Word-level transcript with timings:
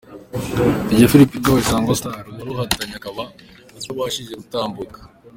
Dj 0.87 1.01
Phil 1.09 1.23
Peter 1.31 1.53
wa 1.53 1.61
Isango 1.63 1.93
Star 1.99 2.23
wari 2.35 2.49
uhatanye 2.53 2.95
akaba 2.99 3.23
atabashije 3.77 4.33
gutambuka. 4.39 4.99